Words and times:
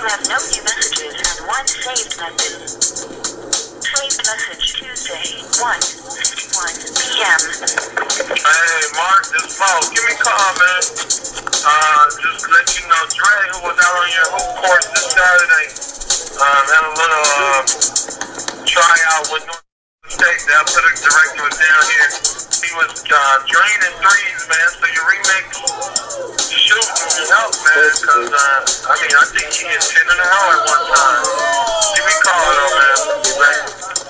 You 0.00 0.08
have 0.08 0.24
no 0.32 0.40
new 0.40 0.64
messages 0.64 1.12
and 1.12 1.44
one 1.44 1.68
saved 1.68 2.16
message. 2.16 2.72
Saved 3.84 4.16
message 4.24 4.72
Tuesday, 4.80 5.44
1:51 5.60 6.72
p.m. 7.04 7.40
Hey, 8.32 8.80
Mark, 8.96 9.28
this 9.28 9.44
is 9.44 9.60
Mo. 9.60 9.68
Give 9.92 10.00
me 10.00 10.16
a 10.16 10.24
call, 10.24 10.56
man. 10.56 10.80
Uh, 11.68 12.04
just 12.16 12.48
let 12.48 12.64
you 12.80 12.88
know, 12.88 13.02
Dre, 13.12 13.44
who 13.52 13.60
was 13.60 13.76
out 13.76 13.96
on 14.00 14.08
your 14.08 14.28
hoop 14.40 14.48
course 14.64 14.88
this 14.88 15.04
Saturday, 15.12 15.68
um, 16.48 16.64
had 16.64 16.84
a 16.88 16.92
little 16.96 17.26
uh, 17.36 17.60
tryout 18.64 19.28
with 19.28 19.44
North 19.52 19.68
State. 20.08 20.40
The 20.48 20.64
athletic 20.64 20.96
director 20.96 21.44
was 21.44 21.60
down 21.60 21.84
here. 21.92 22.49
He 22.60 22.68
was 22.76 22.92
uh, 22.92 23.38
draining 23.48 23.96
threes, 24.04 24.42
man. 24.52 24.68
So 24.76 24.84
your 24.92 25.06
remix 25.08 25.48
shooting 26.52 27.28
help, 27.32 27.56
man. 27.56 27.88
Because, 27.96 28.28
uh, 28.36 28.92
I 28.92 28.94
mean, 29.00 29.14
I 29.16 29.24
think 29.32 29.48
he 29.48 29.64
hit 29.64 29.80
10 29.80 30.04
in 30.04 30.18
a 30.20 30.26
row 30.28 30.46
at 30.52 30.60
one 30.68 30.84
time. 30.92 31.24
Give 31.96 32.04
me 32.04 32.14
call, 32.20 32.44
though, 32.52 32.76
man. 32.76 32.96
Be 33.24 34.09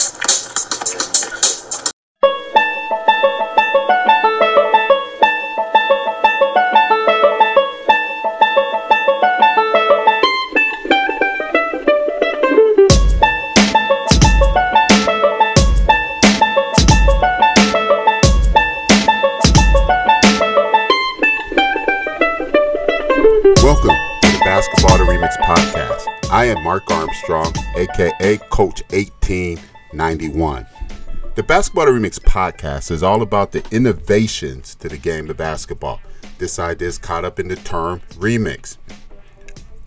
Remix 25.04 25.36
podcast. 25.38 26.06
I 26.30 26.44
am 26.46 26.62
Mark 26.62 26.90
Armstrong, 26.90 27.52
aka 27.76 28.36
Coach 28.50 28.82
1891. 28.90 30.66
The 31.34 31.42
Basketball 31.42 31.86
Remix 31.86 32.20
podcast 32.20 32.90
is 32.90 33.02
all 33.02 33.22
about 33.22 33.52
the 33.52 33.64
innovations 33.70 34.74
to 34.76 34.88
the 34.88 34.98
game 34.98 35.30
of 35.30 35.36
basketball. 35.36 36.00
This 36.38 36.58
idea 36.58 36.88
is 36.88 36.98
caught 36.98 37.24
up 37.24 37.40
in 37.40 37.48
the 37.48 37.56
term 37.56 38.02
remix. 38.16 38.76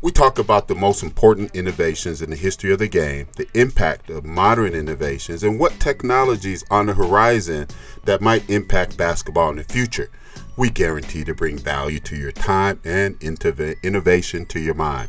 We 0.03 0.11
talk 0.11 0.37
about 0.37 0.67
the 0.67 0.75
most 0.75 1.01
important 1.01 1.55
innovations 1.55 2.21
in 2.21 2.29
the 2.29 2.35
history 2.35 2.73
of 2.73 2.79
the 2.79 2.89
game, 2.89 3.27
the 3.37 3.47
impact 3.53 4.09
of 4.09 4.25
modern 4.25 4.73
innovations, 4.73 5.43
and 5.43 5.57
what 5.57 5.79
technologies 5.79 6.61
on 6.69 6.87
the 6.87 6.93
horizon 6.93 7.67
that 8.03 8.19
might 8.19 8.49
impact 8.49 8.97
basketball 8.97 9.51
in 9.51 9.55
the 9.55 9.63
future. 9.63 10.09
We 10.57 10.71
guarantee 10.71 11.23
to 11.23 11.33
bring 11.33 11.57
value 11.57 12.01
to 12.01 12.17
your 12.17 12.33
time 12.33 12.81
and 12.83 13.15
innovation 13.23 14.45
to 14.47 14.59
your 14.59 14.73
mind. 14.73 15.07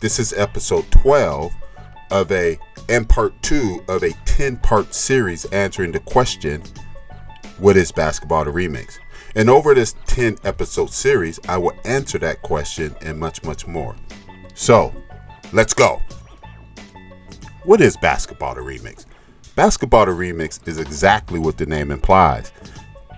This 0.00 0.18
is 0.18 0.34
episode 0.34 0.90
12 0.90 1.50
of 2.10 2.30
a 2.30 2.58
and 2.90 3.08
part 3.08 3.32
2 3.40 3.84
of 3.88 4.02
a 4.02 4.10
10-part 4.10 4.92
series 4.92 5.46
answering 5.46 5.92
the 5.92 6.00
question 6.00 6.62
what 7.56 7.78
is 7.78 7.90
basketball 7.90 8.44
the 8.44 8.50
remix? 8.50 8.98
And 9.34 9.48
over 9.48 9.72
this 9.74 9.94
10 10.04 10.36
episode 10.44 10.90
series, 10.90 11.40
I 11.48 11.56
will 11.56 11.72
answer 11.86 12.18
that 12.18 12.42
question 12.42 12.94
and 13.00 13.18
much, 13.18 13.42
much 13.42 13.66
more. 13.66 13.96
So, 14.54 14.94
let's 15.52 15.74
go. 15.74 16.00
What 17.64 17.80
is 17.80 17.96
basketball 17.96 18.54
the 18.54 18.60
remix? 18.60 19.04
Basketball 19.56 20.06
the 20.06 20.12
remix 20.12 20.66
is 20.68 20.78
exactly 20.78 21.38
what 21.38 21.58
the 21.58 21.66
name 21.66 21.90
implies. 21.90 22.52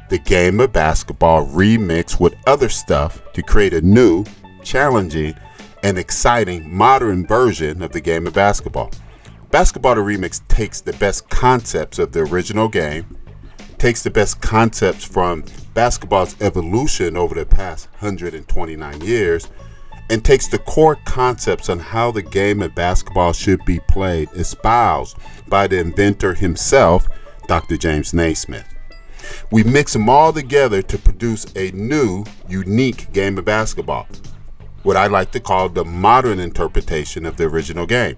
The 0.09 0.19
game 0.19 0.61
of 0.61 0.73
basketball 0.73 1.47
remixed 1.47 2.21
with 2.21 2.35
other 2.47 2.69
stuff 2.69 3.21
to 3.33 3.43
create 3.43 3.75
a 3.75 3.81
new, 3.81 4.25
challenging, 4.63 5.35
and 5.83 5.99
exciting 5.99 6.75
modern 6.75 7.27
version 7.27 7.83
of 7.83 7.93
the 7.93 8.01
game 8.01 8.27
of 8.27 8.35
basketball. 8.35 8.91
Basketball 9.51 9.95
the 9.95 10.01
remix 10.01 10.47
takes 10.49 10.81
the 10.81 10.93
best 10.95 11.29
concepts 11.29 11.99
of 11.99 12.13
the 12.13 12.21
original 12.21 12.69
game, 12.69 13.17
takes 13.79 14.03
the 14.03 14.11
best 14.11 14.41
concepts 14.41 15.05
from 15.05 15.45
basketball's 15.75 16.35
evolution 16.41 17.17
over 17.17 17.35
the 17.35 17.47
past 17.47 17.89
129 18.01 19.01
years, 19.03 19.49
and 20.11 20.25
takes 20.25 20.47
the 20.47 20.59
core 20.59 20.97
concepts 21.05 21.69
on 21.69 21.79
how 21.79 22.11
the 22.11 22.23
game 22.23 22.63
of 22.63 22.75
basketball 22.75 23.33
should 23.33 23.65
be 23.65 23.81
played, 23.81 24.29
espoused 24.35 25.17
by 25.49 25.67
the 25.67 25.79
inventor 25.79 26.35
himself, 26.35 27.09
Dr. 27.49 27.77
James 27.77 28.15
Naismith. 28.15 28.73
We 29.51 29.65
mix 29.65 29.93
them 29.93 30.09
all 30.09 30.33
together 30.33 30.83
to 30.83 30.99
produce 30.99 31.47
a 31.57 31.71
new, 31.73 32.25
unique 32.49 33.13
game 33.13 33.39
of 33.39 33.45
basketball. 33.45 34.07
What 34.83 34.97
I 34.97 35.09
like 35.09 35.33
to 35.33 35.41
call 35.41 35.69
the 35.69 35.85
modern 35.85 36.39
interpretation 36.39 37.27
of 37.27 37.37
the 37.37 37.45
original 37.45 37.87
game. 37.87 38.17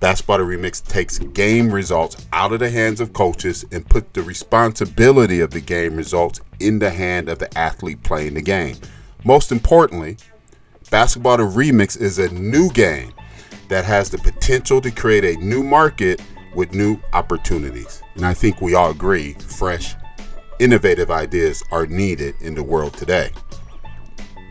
Basketball 0.00 0.38
the 0.38 0.44
Remix 0.44 0.84
takes 0.84 1.18
game 1.18 1.72
results 1.72 2.26
out 2.32 2.52
of 2.52 2.58
the 2.58 2.68
hands 2.68 3.00
of 3.00 3.12
coaches 3.12 3.64
and 3.70 3.88
put 3.88 4.12
the 4.12 4.22
responsibility 4.22 5.40
of 5.40 5.52
the 5.52 5.60
game 5.60 5.94
results 5.96 6.40
in 6.58 6.80
the 6.80 6.90
hand 6.90 7.28
of 7.28 7.38
the 7.38 7.56
athlete 7.56 8.02
playing 8.02 8.34
the 8.34 8.42
game. 8.42 8.76
Most 9.24 9.52
importantly, 9.52 10.16
Basketball 10.92 11.38
the 11.38 11.44
Remix 11.44 11.98
is 11.98 12.18
a 12.18 12.28
new 12.34 12.68
game 12.68 13.14
that 13.68 13.86
has 13.86 14.10
the 14.10 14.18
potential 14.18 14.78
to 14.82 14.90
create 14.90 15.24
a 15.24 15.40
new 15.40 15.62
market 15.62 16.20
with 16.54 16.74
new 16.74 16.98
opportunities. 17.14 18.02
And 18.14 18.26
I 18.26 18.34
think 18.34 18.60
we 18.60 18.74
all 18.74 18.90
agree 18.90 19.32
fresh, 19.32 19.94
innovative 20.58 21.10
ideas 21.10 21.64
are 21.72 21.86
needed 21.86 22.34
in 22.42 22.54
the 22.54 22.62
world 22.62 22.92
today. 22.92 23.30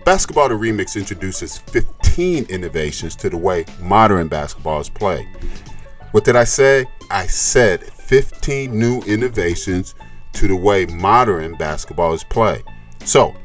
Basketball 0.03 0.49
the 0.49 0.55
Remix 0.55 0.97
introduces 0.97 1.59
15 1.59 2.45
innovations 2.45 3.15
to 3.17 3.29
the 3.29 3.37
way 3.37 3.63
modern 3.79 4.27
basketball 4.27 4.79
is 4.79 4.89
played. 4.89 5.27
What 6.09 6.25
did 6.25 6.35
I 6.35 6.45
say? 6.45 6.87
I 7.11 7.27
said 7.27 7.83
15 7.83 8.73
new 8.73 9.01
innovations 9.01 9.93
to 10.33 10.47
the 10.47 10.55
way 10.55 10.87
modern 10.87 11.53
basketball 11.53 12.13
is 12.13 12.23
played. 12.23 12.63
So, 13.05 13.35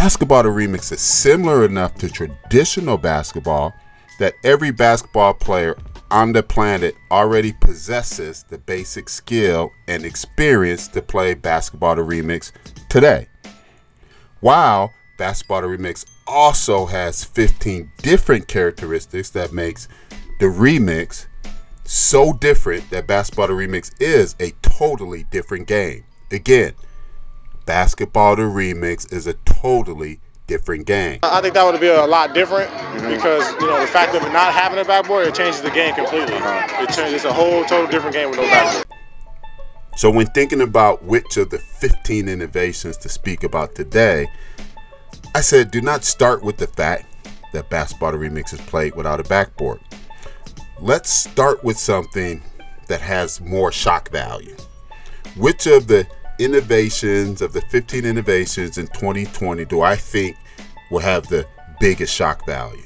Basketball 0.00 0.44
the 0.44 0.48
Remix 0.48 0.92
is 0.92 1.00
similar 1.00 1.64
enough 1.64 1.96
to 1.96 2.08
traditional 2.08 2.96
basketball 2.96 3.74
that 4.20 4.34
every 4.44 4.70
basketball 4.70 5.34
player 5.34 5.76
on 6.12 6.32
the 6.32 6.40
planet 6.40 6.94
already 7.10 7.52
possesses 7.52 8.44
the 8.48 8.58
basic 8.58 9.08
skill 9.08 9.72
and 9.88 10.04
experience 10.04 10.86
to 10.86 11.02
play 11.02 11.34
Basketball 11.34 11.96
the 11.96 12.02
Remix 12.02 12.52
today. 12.88 13.26
While 14.38 14.92
Basketball 15.18 15.62
the 15.62 15.66
Remix 15.66 16.06
also 16.28 16.86
has 16.86 17.24
15 17.24 17.90
different 18.00 18.46
characteristics 18.46 19.30
that 19.30 19.52
makes 19.52 19.88
the 20.38 20.46
remix 20.46 21.26
so 21.82 22.32
different 22.34 22.88
that 22.90 23.08
Basketball 23.08 23.48
the 23.48 23.54
Remix 23.54 23.90
is 24.00 24.36
a 24.38 24.52
totally 24.62 25.24
different 25.24 25.66
game. 25.66 26.04
Again, 26.30 26.74
Basketball 27.68 28.34
the 28.34 28.44
Remix 28.44 29.12
is 29.12 29.26
a 29.26 29.34
totally 29.44 30.20
different 30.46 30.86
game. 30.86 31.18
I 31.22 31.42
think 31.42 31.52
that 31.52 31.70
would 31.70 31.78
be 31.78 31.88
a 31.88 32.06
lot 32.06 32.32
different 32.32 32.70
because 32.94 33.46
you 33.60 33.66
know 33.66 33.78
the 33.78 33.86
fact 33.86 34.14
of 34.14 34.22
not 34.32 34.54
having 34.54 34.78
a 34.78 34.86
backboard 34.86 35.26
it 35.26 35.34
changes 35.34 35.60
the 35.60 35.70
game 35.70 35.94
completely. 35.94 36.36
Uh-huh. 36.36 36.82
It 36.82 36.88
changes 36.94 37.26
a 37.26 37.32
whole 37.32 37.62
total 37.64 37.86
different 37.86 38.14
game 38.14 38.30
with 38.30 38.38
no 38.38 38.44
backboard. 38.44 38.86
So, 39.98 40.10
when 40.10 40.28
thinking 40.28 40.62
about 40.62 41.04
which 41.04 41.36
of 41.36 41.50
the 41.50 41.58
15 41.58 42.26
innovations 42.26 42.96
to 42.96 43.10
speak 43.10 43.44
about 43.44 43.74
today, 43.74 44.28
I 45.34 45.42
said 45.42 45.70
do 45.70 45.82
not 45.82 46.04
start 46.04 46.42
with 46.42 46.56
the 46.56 46.68
fact 46.68 47.04
that 47.52 47.68
Basketball 47.68 48.12
the 48.12 48.16
Remix 48.16 48.54
is 48.54 48.62
played 48.62 48.94
without 48.94 49.20
a 49.20 49.24
backboard. 49.24 49.80
Let's 50.80 51.10
start 51.10 51.62
with 51.62 51.76
something 51.76 52.42
that 52.86 53.02
has 53.02 53.42
more 53.42 53.70
shock 53.72 54.10
value. 54.10 54.56
Which 55.36 55.66
of 55.66 55.86
the 55.86 56.06
innovations, 56.38 57.42
of 57.42 57.52
the 57.52 57.60
15 57.62 58.04
innovations 58.04 58.78
in 58.78 58.86
2020, 58.88 59.64
do 59.64 59.82
I 59.82 59.96
think 59.96 60.36
will 60.90 61.00
have 61.00 61.28
the 61.28 61.46
biggest 61.80 62.14
shock 62.14 62.46
value? 62.46 62.84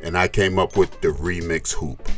And 0.00 0.16
I 0.16 0.28
came 0.28 0.58
up 0.58 0.76
with 0.76 1.00
the 1.00 1.08
Remix 1.08 1.72
Hoop. 1.74 2.08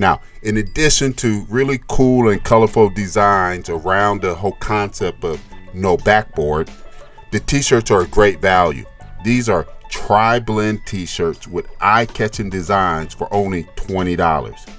Now, 0.00 0.20
in 0.42 0.56
addition 0.56 1.12
to 1.14 1.46
really 1.50 1.80
cool 1.86 2.28
and 2.30 2.42
colorful 2.42 2.88
designs 2.88 3.68
around 3.68 4.22
the 4.22 4.34
whole 4.34 4.52
concept 4.52 5.22
of 5.24 5.42
no 5.74 5.98
backboard, 5.98 6.70
the 7.32 7.40
t-shirts 7.40 7.90
are 7.90 8.00
a 8.00 8.06
great 8.06 8.40
value. 8.40 8.86
These 9.24 9.50
are 9.50 9.66
tri-blend 9.90 10.86
t-shirts 10.86 11.46
with 11.46 11.66
eye-catching 11.82 12.48
designs 12.48 13.12
for 13.12 13.30
only 13.30 13.64
$20. 13.76 14.70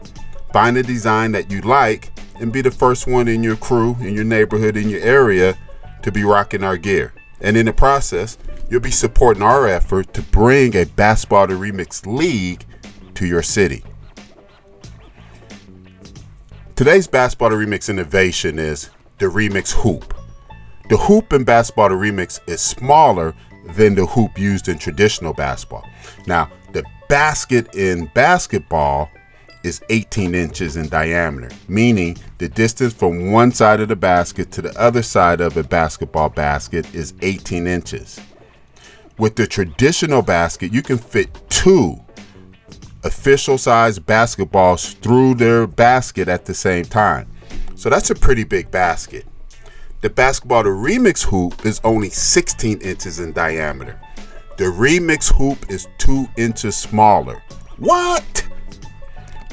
find 0.52 0.76
a 0.76 0.82
design 0.84 1.32
that 1.32 1.50
you 1.50 1.60
like, 1.62 2.09
and 2.40 2.52
be 2.52 2.62
the 2.62 2.70
first 2.70 3.06
one 3.06 3.28
in 3.28 3.42
your 3.42 3.56
crew, 3.56 3.96
in 4.00 4.14
your 4.14 4.24
neighborhood, 4.24 4.76
in 4.76 4.88
your 4.88 5.00
area 5.00 5.56
to 6.02 6.10
be 6.10 6.24
rocking 6.24 6.64
our 6.64 6.76
gear. 6.76 7.12
And 7.40 7.56
in 7.56 7.66
the 7.66 7.72
process, 7.72 8.38
you'll 8.68 8.80
be 8.80 8.90
supporting 8.90 9.42
our 9.42 9.66
effort 9.68 10.12
to 10.14 10.22
bring 10.22 10.74
a 10.76 10.84
Basketball 10.84 11.46
the 11.46 11.54
Remix 11.54 12.06
League 12.06 12.64
to 13.14 13.26
your 13.26 13.42
city. 13.42 13.84
Today's 16.76 17.06
Basketball 17.06 17.50
the 17.50 17.56
Remix 17.56 17.90
innovation 17.90 18.58
is 18.58 18.90
the 19.18 19.26
Remix 19.26 19.72
Hoop. 19.72 20.14
The 20.88 20.96
hoop 20.96 21.32
in 21.32 21.44
Basketball 21.44 21.90
the 21.90 21.94
Remix 21.94 22.40
is 22.48 22.60
smaller 22.60 23.34
than 23.74 23.94
the 23.94 24.06
hoop 24.06 24.38
used 24.38 24.68
in 24.68 24.78
traditional 24.78 25.34
basketball. 25.34 25.86
Now, 26.26 26.50
the 26.72 26.82
basket 27.08 27.74
in 27.74 28.06
basketball 28.14 29.10
is 29.62 29.82
18 29.90 30.34
inches 30.34 30.76
in 30.76 30.88
diameter, 30.88 31.54
meaning 31.68 32.16
the 32.38 32.48
distance 32.48 32.92
from 32.92 33.32
one 33.32 33.52
side 33.52 33.80
of 33.80 33.88
the 33.88 33.96
basket 33.96 34.50
to 34.52 34.62
the 34.62 34.78
other 34.80 35.02
side 35.02 35.40
of 35.40 35.56
a 35.56 35.62
basketball 35.62 36.28
basket 36.28 36.94
is 36.94 37.14
18 37.22 37.66
inches. 37.66 38.20
With 39.18 39.36
the 39.36 39.46
traditional 39.46 40.22
basket, 40.22 40.72
you 40.72 40.82
can 40.82 40.98
fit 40.98 41.28
two 41.50 42.00
official 43.04 43.58
size 43.58 43.98
basketballs 43.98 44.94
through 44.96 45.34
their 45.34 45.66
basket 45.66 46.28
at 46.28 46.44
the 46.44 46.54
same 46.54 46.84
time. 46.84 47.30
So 47.74 47.90
that's 47.90 48.10
a 48.10 48.14
pretty 48.14 48.44
big 48.44 48.70
basket. 48.70 49.26
The 50.00 50.10
basketball, 50.10 50.62
the 50.62 50.70
remix 50.70 51.22
hoop, 51.24 51.66
is 51.66 51.80
only 51.84 52.08
16 52.08 52.80
inches 52.80 53.20
in 53.20 53.32
diameter. 53.32 54.00
The 54.56 54.64
remix 54.64 55.32
hoop 55.32 55.70
is 55.70 55.88
two 55.98 56.26
inches 56.36 56.76
smaller. 56.76 57.42
What? 57.76 58.39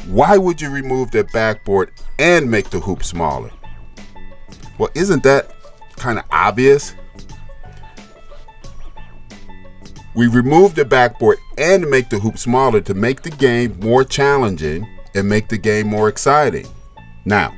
Why 0.08 0.38
would 0.38 0.62
you 0.62 0.70
remove 0.70 1.12
the 1.12 1.26
backboard 1.26 1.92
and 2.18 2.50
make 2.50 2.70
the 2.70 2.80
hoop 2.80 3.04
smaller? 3.04 3.52
Well, 4.78 4.90
isn't 4.96 5.24
that 5.24 5.54
kind 5.98 6.18
of 6.18 6.24
obvious? 6.32 6.96
We 10.16 10.28
remove 10.28 10.76
the 10.76 10.86
backboard 10.86 11.40
and 11.58 11.90
make 11.90 12.10
the 12.10 12.20
hoop 12.20 12.38
smaller 12.38 12.80
to 12.82 12.94
make 12.94 13.22
the 13.22 13.30
game 13.30 13.78
more 13.82 14.06
challenging 14.06 14.88
and 15.14 15.28
make 15.28 15.50
the 15.50 15.58
game 15.58 15.88
more 15.88 16.08
exciting. 16.08 16.68
Now, 17.26 17.54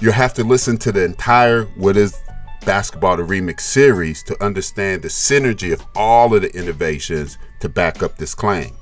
you 0.00 0.10
have 0.10 0.34
to 0.34 0.44
listen 0.44 0.76
to 0.78 0.92
the 0.92 1.04
entire 1.04 1.64
What 1.76 1.96
is 1.96 2.20
Basketball 2.66 3.16
the 3.16 3.22
Remix 3.22 3.60
series 3.60 4.24
to 4.24 4.44
understand 4.44 5.02
the 5.02 5.08
synergy 5.08 5.72
of 5.72 5.86
all 5.94 6.34
of 6.34 6.42
the 6.42 6.54
innovations 6.54 7.38
to 7.60 7.68
back 7.68 8.02
up 8.02 8.18
this 8.18 8.34
claim. 8.34 8.76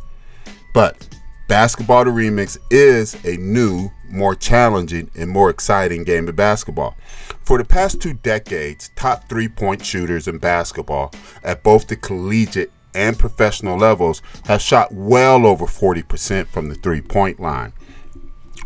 But 0.73 1.16
Basketball 1.49 2.05
the 2.05 2.11
Remix 2.11 2.59
is 2.73 3.15
a 3.25 3.37
new, 3.37 3.91
more 4.11 4.35
challenging, 4.35 5.09
and 5.15 5.31
more 5.31 5.49
exciting 5.49 6.03
game 6.03 6.27
of 6.27 6.35
basketball. 6.35 6.97
For 7.45 7.59
the 7.59 7.65
past 7.65 8.01
two 8.03 8.15
decades, 8.15 8.91
top 8.97 9.29
three 9.29 9.47
point 9.47 9.85
shooters 9.85 10.27
in 10.27 10.39
basketball 10.39 11.13
at 11.45 11.63
both 11.63 11.87
the 11.87 11.95
collegiate 11.95 12.73
and 12.97 13.17
professional 13.17 13.79
levels 13.79 14.23
have 14.47 14.61
shot 14.61 14.93
well 14.93 15.47
over 15.47 15.67
40% 15.67 16.49
from 16.49 16.69
the 16.69 16.75
three 16.75 17.01
point 17.01 17.39
line. 17.39 17.73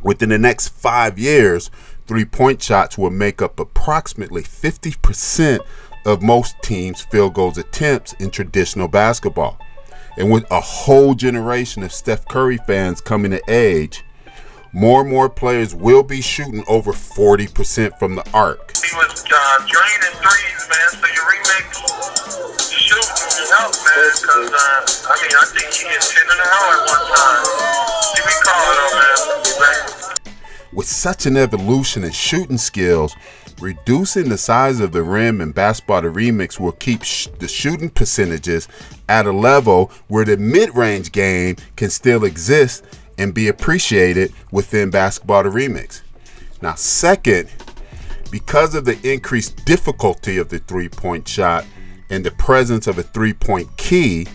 Within 0.03 0.31
the 0.31 0.39
next 0.39 0.69
five 0.69 1.19
years, 1.19 1.71
three 2.07 2.25
point 2.25 2.63
shots 2.63 2.97
will 2.97 3.11
make 3.11 3.43
up 3.43 3.61
approximately 3.61 4.43
50% 4.43 5.61
of 6.07 6.23
most 6.23 6.57
teams' 6.63 7.03
field 7.03 7.35
goals 7.35 7.59
attempts 7.59 8.15
in 8.15 8.31
traditional 8.31 8.89
basketball. 8.89 9.59
And 10.17 10.31
with 10.31 10.51
a 10.51 10.61
whole 10.61 11.15
generation 11.15 11.83
of 11.83 11.93
Steph 11.93 12.27
Curry 12.27 12.59
fans 12.59 13.01
coming 13.01 13.31
to 13.31 13.43
age, 13.49 14.05
more 14.73 15.01
and 15.01 15.11
more 15.11 15.29
players 15.29 15.75
will 15.75 16.03
be 16.03 16.21
shooting 16.21 16.65
over 16.69 16.93
40% 16.93 17.99
from 17.99 18.15
the 18.15 18.29
arc. 18.33 18.77
He 18.77 18.95
was 18.97 19.25
uh, 19.25 19.67
draining 19.67 20.17
threes, 20.23 20.63
man. 20.71 20.89
So 20.91 20.99
remix 21.07 22.71
shooting 22.71 23.51
man. 23.51 24.11
Because, 24.15 24.51
uh, 24.51 25.11
I 25.11 25.19
mean, 25.23 25.35
I 25.35 25.45
think 25.51 25.75
he 25.75 25.87
hit 25.91 26.03
10 26.03 26.23
in 26.23 26.39
a 26.39 26.47
row 26.47 26.71
at 26.71 26.81
one 26.87 27.05
time. 27.11 27.43
Give 28.15 28.27
me 28.27 28.35
call, 28.47 28.67
though, 28.79 28.95
man. 28.99 30.20
With 30.73 30.87
such 30.87 31.27
an 31.27 31.37
evolution 31.37 32.05
in 32.05 32.13
shooting 32.13 32.59
skills, 32.59 33.17
reducing 33.61 34.29
the 34.29 34.39
size 34.39 34.79
of 34.79 34.93
the 34.93 35.03
rim 35.03 35.41
in 35.41 35.51
basketball 35.51 36.03
the 36.03 36.09
remix 36.09 36.61
will 36.61 36.73
keep 36.73 37.03
sh- 37.03 37.27
the 37.39 37.49
shooting 37.49 37.91
percentages 37.91 38.69
at 39.09 39.27
a 39.27 39.33
level 39.33 39.91
where 40.07 40.25
the 40.25 40.37
mid-range 40.37 41.11
game 41.11 41.57
can 41.77 41.91
still 41.91 42.25
exist 42.25 42.85
and 43.19 43.35
be 43.35 43.49
appreciated 43.49 44.33
within 44.53 44.91
basketball 44.91 45.43
the 45.43 45.49
remix. 45.49 46.03
Now, 46.63 46.75
second, 46.75 47.51
because 48.31 48.75
of 48.77 48.85
the 48.85 48.99
increased 49.03 49.65
difficulty 49.65 50.39
of 50.39 50.51
the 50.51 50.61
three-point 50.61 51.27
shot 51.27 51.67
and 52.11 52.25
the 52.25 52.31
presence 52.31 52.87
of 52.87 52.97
a 52.97 53.03
three-point 53.03 53.77
key, 53.77 54.27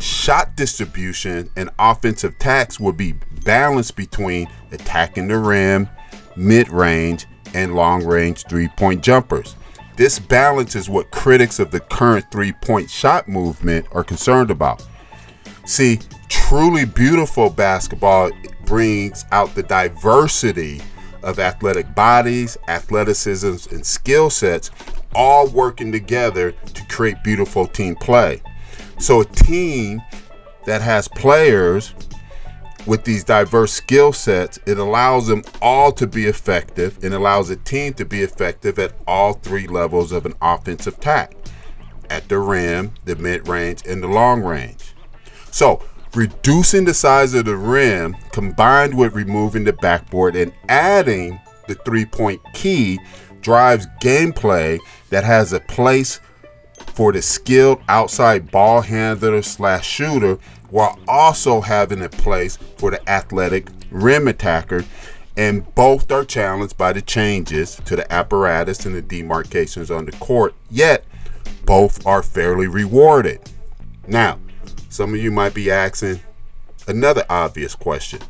shot 0.00 0.56
distribution 0.56 1.50
and 1.56 1.70
offensive 1.78 2.34
attacks 2.34 2.80
will 2.80 2.92
be 2.92 3.14
balanced 3.44 3.96
between 3.96 4.48
attacking 4.72 5.28
the 5.28 5.38
rim, 5.38 5.88
mid-range, 6.36 7.26
and 7.54 7.74
long-range 7.74 8.44
three-point 8.48 9.02
jumpers. 9.02 9.56
This 9.96 10.18
balance 10.18 10.76
is 10.76 10.88
what 10.88 11.10
critics 11.10 11.58
of 11.58 11.70
the 11.70 11.80
current 11.80 12.30
three-point 12.30 12.88
shot 12.88 13.28
movement 13.28 13.86
are 13.92 14.04
concerned 14.04 14.50
about. 14.50 14.86
See, 15.66 16.00
truly 16.28 16.84
beautiful 16.84 17.50
basketball 17.50 18.30
brings 18.64 19.24
out 19.30 19.54
the 19.54 19.62
diversity 19.62 20.80
of 21.22 21.38
athletic 21.38 21.94
bodies, 21.94 22.56
athleticisms, 22.68 23.66
and 23.66 23.84
skill 23.84 24.30
sets 24.30 24.70
all 25.14 25.48
working 25.48 25.92
together 25.92 26.52
to 26.52 26.86
create 26.86 27.22
beautiful 27.22 27.66
team 27.66 27.94
play. 27.96 28.40
So, 29.00 29.22
a 29.22 29.24
team 29.24 30.02
that 30.66 30.82
has 30.82 31.08
players 31.08 31.94
with 32.86 33.04
these 33.04 33.24
diverse 33.24 33.72
skill 33.72 34.12
sets, 34.12 34.58
it 34.66 34.78
allows 34.78 35.26
them 35.26 35.42
all 35.62 35.90
to 35.92 36.06
be 36.06 36.26
effective 36.26 37.02
and 37.02 37.14
allows 37.14 37.48
a 37.48 37.56
team 37.56 37.94
to 37.94 38.04
be 38.04 38.20
effective 38.20 38.78
at 38.78 38.94
all 39.06 39.32
three 39.32 39.66
levels 39.66 40.12
of 40.12 40.26
an 40.26 40.34
offensive 40.42 40.98
attack 40.98 41.34
at 42.10 42.28
the 42.28 42.38
rim, 42.38 42.92
the 43.06 43.16
mid 43.16 43.48
range, 43.48 43.82
and 43.86 44.02
the 44.02 44.08
long 44.08 44.42
range. 44.42 44.94
So, 45.50 45.82
reducing 46.14 46.84
the 46.84 46.94
size 46.94 47.32
of 47.32 47.46
the 47.46 47.56
rim 47.56 48.14
combined 48.32 48.96
with 48.96 49.14
removing 49.14 49.64
the 49.64 49.72
backboard 49.72 50.36
and 50.36 50.52
adding 50.68 51.40
the 51.68 51.74
three 51.74 52.04
point 52.04 52.40
key 52.52 52.98
drives 53.40 53.86
gameplay 54.02 54.78
that 55.08 55.24
has 55.24 55.54
a 55.54 55.60
place 55.60 56.20
for 56.94 57.12
the 57.12 57.22
skilled 57.22 57.80
outside 57.88 58.50
ball 58.50 58.80
handler 58.80 59.42
slash 59.42 59.86
shooter 59.86 60.38
while 60.70 60.98
also 61.08 61.60
having 61.60 62.02
a 62.02 62.08
place 62.08 62.56
for 62.76 62.90
the 62.90 63.10
athletic 63.10 63.68
rim 63.90 64.28
attacker 64.28 64.84
and 65.36 65.74
both 65.74 66.10
are 66.10 66.24
challenged 66.24 66.76
by 66.76 66.92
the 66.92 67.02
changes 67.02 67.76
to 67.84 67.96
the 67.96 68.12
apparatus 68.12 68.84
and 68.86 68.94
the 68.94 69.02
demarcations 69.02 69.90
on 69.90 70.04
the 70.04 70.12
court 70.12 70.54
yet 70.70 71.04
both 71.64 72.04
are 72.06 72.22
fairly 72.22 72.66
rewarded 72.66 73.40
now 74.06 74.38
some 74.90 75.14
of 75.14 75.20
you 75.20 75.30
might 75.30 75.54
be 75.54 75.70
asking 75.70 76.20
another 76.88 77.24
obvious 77.30 77.74
question. 77.74 78.20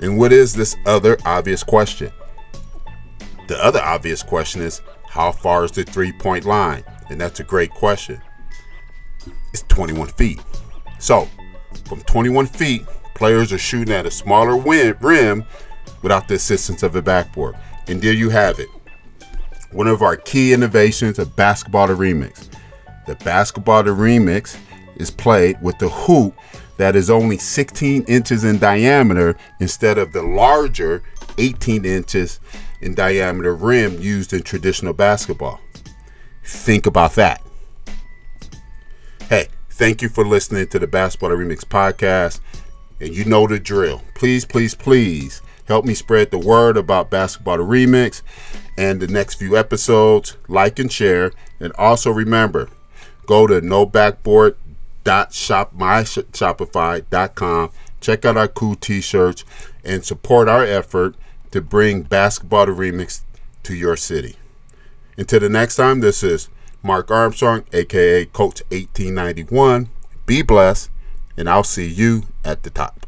And 0.00 0.16
what 0.16 0.32
is 0.32 0.54
this 0.54 0.76
other 0.86 1.18
obvious 1.24 1.64
question? 1.64 2.12
The 3.48 3.62
other 3.62 3.80
obvious 3.82 4.22
question 4.22 4.62
is 4.62 4.80
how 5.08 5.32
far 5.32 5.64
is 5.64 5.72
the 5.72 5.82
three 5.82 6.12
point 6.12 6.44
line? 6.44 6.84
And 7.10 7.20
that's 7.20 7.40
a 7.40 7.44
great 7.44 7.70
question. 7.70 8.20
It's 9.52 9.62
21 9.62 10.08
feet. 10.08 10.40
So, 10.98 11.28
from 11.84 12.00
21 12.02 12.46
feet, 12.46 12.86
players 13.14 13.52
are 13.52 13.58
shooting 13.58 13.94
at 13.94 14.06
a 14.06 14.10
smaller 14.10 14.56
rim 14.56 15.44
without 16.02 16.28
the 16.28 16.34
assistance 16.34 16.82
of 16.82 16.96
a 16.96 17.02
backboard. 17.02 17.56
And 17.88 18.00
there 18.00 18.12
you 18.12 18.30
have 18.30 18.58
it. 18.58 18.68
One 19.72 19.86
of 19.86 20.02
our 20.02 20.16
key 20.16 20.52
innovations 20.52 21.18
of 21.18 21.36
Basketball 21.36 21.88
the 21.88 21.94
Remix. 21.94 22.48
The 23.06 23.16
Basketball 23.16 23.82
the 23.82 23.90
Remix 23.90 24.58
is 24.96 25.10
played 25.10 25.60
with 25.62 25.78
the 25.78 25.88
hoop 25.88 26.34
that 26.76 26.94
is 26.94 27.10
only 27.10 27.38
16 27.38 28.04
inches 28.04 28.44
in 28.44 28.58
diameter 28.58 29.36
instead 29.60 29.98
of 29.98 30.12
the 30.12 30.22
larger 30.22 31.02
18 31.36 31.84
inches 31.84 32.40
in 32.80 32.94
diameter 32.94 33.54
rim 33.54 34.00
used 34.00 34.32
in 34.32 34.42
traditional 34.42 34.92
basketball. 34.92 35.60
Think 36.48 36.86
about 36.86 37.12
that. 37.16 37.42
Hey, 39.28 39.48
thank 39.68 40.00
you 40.00 40.08
for 40.08 40.24
listening 40.24 40.66
to 40.68 40.78
the 40.78 40.86
Basketball 40.86 41.30
Remix 41.30 41.60
podcast. 41.60 42.40
And 43.00 43.14
you 43.14 43.26
know 43.26 43.46
the 43.46 43.58
drill. 43.58 44.02
Please, 44.14 44.46
please, 44.46 44.74
please 44.74 45.42
help 45.66 45.84
me 45.84 45.92
spread 45.92 46.30
the 46.30 46.38
word 46.38 46.78
about 46.78 47.10
Basketball 47.10 47.58
Remix 47.58 48.22
and 48.78 48.98
the 48.98 49.06
next 49.06 49.34
few 49.34 49.58
episodes. 49.58 50.38
Like 50.48 50.78
and 50.78 50.90
share. 50.90 51.32
And 51.60 51.70
also 51.76 52.10
remember, 52.10 52.70
go 53.26 53.46
to 53.46 53.60
no 53.60 53.84
backboard 53.84 54.56
check 58.00 58.24
out 58.24 58.36
our 58.36 58.48
cool 58.48 58.74
T-shirts, 58.74 59.44
and 59.84 60.04
support 60.04 60.48
our 60.48 60.64
effort 60.64 61.14
to 61.50 61.60
bring 61.60 62.02
basketball 62.02 62.66
remix 62.66 63.20
to 63.64 63.74
your 63.74 63.96
city. 63.96 64.36
Until 65.18 65.40
the 65.40 65.48
next 65.48 65.74
time, 65.74 65.98
this 65.98 66.22
is 66.22 66.48
Mark 66.80 67.10
Armstrong, 67.10 67.64
aka 67.72 68.24
Coach 68.26 68.62
1891. 68.70 69.88
Be 70.26 70.42
blessed, 70.42 70.90
and 71.36 71.50
I'll 71.50 71.64
see 71.64 71.88
you 71.88 72.22
at 72.44 72.62
the 72.62 72.70
top. 72.70 73.04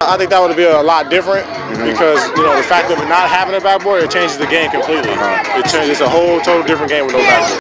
I 0.00 0.16
think 0.16 0.30
that 0.30 0.40
would 0.40 0.56
be 0.56 0.62
a 0.62 0.80
lot 0.80 1.10
different 1.10 1.63
because 1.82 2.30
you 2.36 2.42
know 2.42 2.54
the 2.56 2.62
fact 2.62 2.90
of 2.90 2.98
not 3.08 3.28
having 3.28 3.54
a 3.54 3.60
backboard 3.60 4.02
it 4.02 4.10
changes 4.10 4.38
the 4.38 4.46
game 4.46 4.70
completely. 4.70 5.12
It 5.58 5.66
changes 5.66 5.90
it's 5.90 6.00
a 6.00 6.08
whole 6.08 6.40
total 6.40 6.62
different 6.62 6.90
game 6.90 7.06
with 7.06 7.14
no 7.14 7.22
backboard. 7.24 7.52